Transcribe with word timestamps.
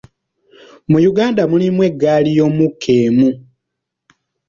Mu 0.89 0.97
Uganda 1.11 1.41
mulimu 1.51 1.81
eggaali 1.89 2.29
y’omukka 2.37 2.89
emu. 3.05 3.29